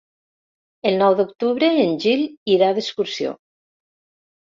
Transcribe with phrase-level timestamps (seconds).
[0.91, 2.25] El nou d'octubre en Gil
[2.57, 3.39] irà d'excursió.